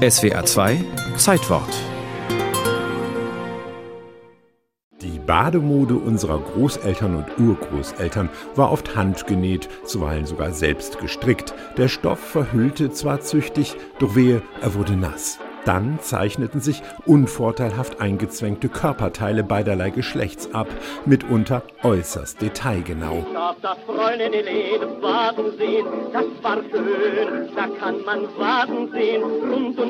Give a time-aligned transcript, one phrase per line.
[0.00, 0.82] SWR 2
[1.18, 1.68] Zeitwort
[5.02, 11.52] Die Bademode unserer Großeltern und Urgroßeltern war oft handgenäht, zuweilen sogar selbst gestrickt.
[11.76, 15.38] Der Stoff verhüllte zwar züchtig, doch wehe, er wurde nass.
[15.64, 20.68] Dann zeichneten sich unvorteilhaft eingezwängte Körperteile beiderlei Geschlechts ab,
[21.04, 23.24] mitunter äußerst detailgenau.
[23.26, 29.22] Ich darf das Fräulein Helene baden sehen, das war schön, da kann man baden sehen,
[29.22, 29.89] rund und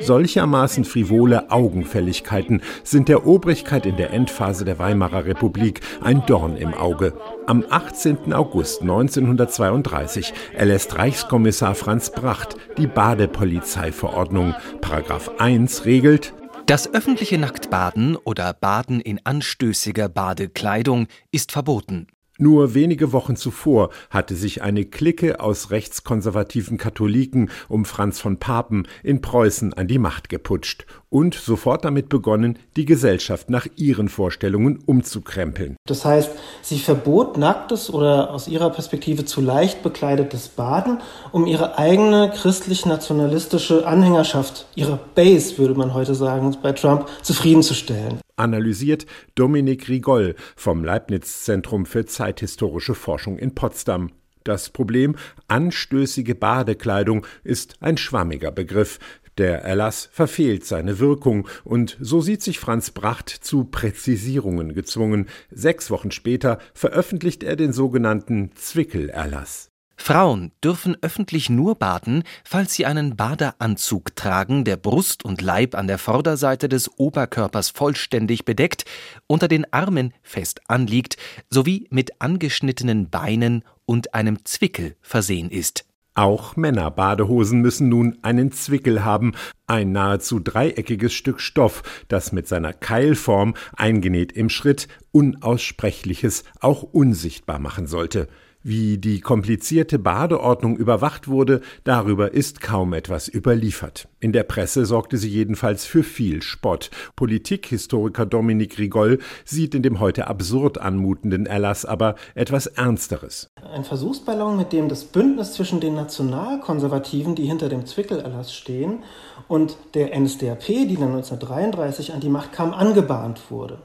[0.00, 6.74] Solchermaßen frivole Augenfälligkeiten sind der Obrigkeit in der Endphase der Weimarer Republik ein Dorn im
[6.74, 7.14] Auge.
[7.46, 8.32] Am 18.
[8.32, 14.54] August 1932 erlässt Reichskommissar Franz Bracht die Badepolizeiverordnung.
[14.80, 16.34] Paragraph 1 regelt,
[16.66, 22.06] das öffentliche Nacktbaden oder Baden in anstößiger Badekleidung ist verboten.
[22.38, 28.88] Nur wenige Wochen zuvor hatte sich eine Clique aus rechtskonservativen Katholiken um Franz von Papen
[29.02, 34.78] in Preußen an die Macht geputscht und sofort damit begonnen, die Gesellschaft nach ihren Vorstellungen
[34.86, 35.76] umzukrempeln.
[35.86, 36.30] Das heißt,
[36.62, 43.86] sie verbot nacktes oder aus ihrer Perspektive zu leicht bekleidetes Baden, um ihre eigene christlich-nationalistische
[43.86, 51.44] Anhängerschaft, ihre Base, würde man heute sagen, bei Trump zufriedenzustellen analysiert Dominik Rigol vom Leibniz
[51.44, 54.10] Zentrum für zeithistorische Forschung in Potsdam.
[54.44, 55.14] Das Problem
[55.46, 58.98] anstößige Badekleidung ist ein schwammiger Begriff.
[59.38, 65.28] Der Erlass verfehlt seine Wirkung, und so sieht sich Franz Bracht zu Präzisierungen gezwungen.
[65.50, 69.71] Sechs Wochen später veröffentlicht er den sogenannten Zwickelerlass.
[70.02, 75.86] Frauen dürfen öffentlich nur baden, falls sie einen Badeanzug tragen, der Brust und Leib an
[75.86, 78.84] der Vorderseite des Oberkörpers vollständig bedeckt,
[79.28, 81.18] unter den Armen fest anliegt,
[81.50, 85.84] sowie mit angeschnittenen Beinen und einem Zwickel versehen ist.
[86.14, 89.34] Auch Männerbadehosen müssen nun einen Zwickel haben,
[89.68, 97.60] ein nahezu dreieckiges Stück Stoff, das mit seiner Keilform, eingenäht im Schritt, Unaussprechliches auch unsichtbar
[97.60, 98.26] machen sollte.
[98.64, 104.06] Wie die komplizierte Badeordnung überwacht wurde, darüber ist kaum etwas überliefert.
[104.20, 106.90] In der Presse sorgte sie jedenfalls für viel Spott.
[107.16, 113.48] Politikhistoriker Dominik Rigol sieht in dem heute absurd anmutenden Erlass aber etwas Ernsteres.
[113.74, 119.02] Ein Versuchsballon, mit dem das Bündnis zwischen den Nationalkonservativen, die hinter dem Zwickelerlass stehen,
[119.48, 123.78] und der NSDAP, die dann 1933 an die Macht kam, angebahnt wurde.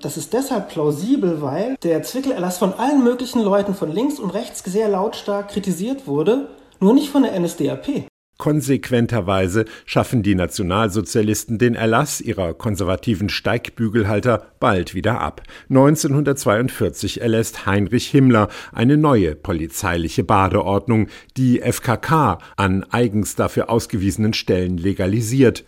[0.00, 4.62] Das ist deshalb plausibel, weil der Zwickelerlass von allen möglichen Leuten von links und rechts
[4.64, 6.48] sehr lautstark kritisiert wurde,
[6.80, 8.06] nur nicht von der NSDAP.
[8.38, 15.42] Konsequenterweise schaffen die Nationalsozialisten den Erlass ihrer konservativen Steigbügelhalter bald wieder ab.
[15.70, 21.08] 1942 erlässt Heinrich Himmler eine neue polizeiliche Badeordnung,
[21.38, 25.64] die FKK an eigens dafür ausgewiesenen Stellen legalisiert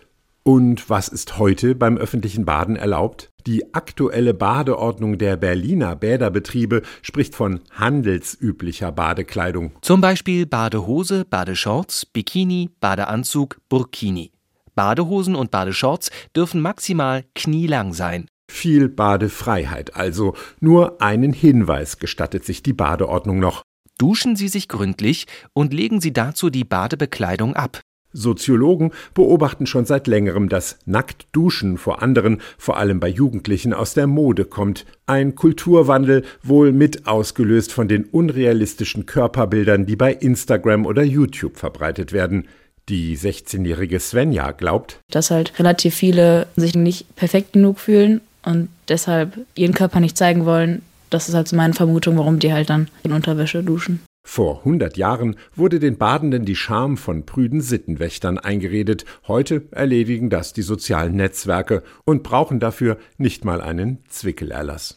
[0.48, 3.28] und was ist heute beim öffentlichen Baden erlaubt?
[3.46, 9.72] Die aktuelle Badeordnung der Berliner Bäderbetriebe spricht von handelsüblicher Badekleidung.
[9.82, 14.32] Zum Beispiel Badehose, Badeshorts, Bikini, Badeanzug, Burkini.
[14.74, 18.26] Badehosen und Badeshorts dürfen maximal knielang sein.
[18.50, 20.34] Viel Badefreiheit also.
[20.60, 23.64] Nur einen Hinweis gestattet sich die Badeordnung noch.
[23.98, 27.82] Duschen Sie sich gründlich und legen Sie dazu die Badebekleidung ab.
[28.12, 34.06] Soziologen beobachten schon seit längerem, dass Nacktduschen vor anderen, vor allem bei Jugendlichen, aus der
[34.06, 34.86] Mode kommt.
[35.06, 42.12] Ein Kulturwandel, wohl mit ausgelöst von den unrealistischen Körperbildern, die bei Instagram oder YouTube verbreitet
[42.12, 42.48] werden.
[42.88, 49.38] Die 16-jährige Svenja glaubt, dass halt relativ viele sich nicht perfekt genug fühlen und deshalb
[49.54, 50.80] ihren Körper nicht zeigen wollen.
[51.10, 54.00] Das ist halt so meine Vermutung, warum die halt dann in Unterwäsche duschen.
[54.30, 59.06] Vor hundert Jahren wurde den Badenden die Scham von prüden Sittenwächtern eingeredet.
[59.26, 64.96] Heute erledigen das die sozialen Netzwerke und brauchen dafür nicht mal einen Zwickelerlass.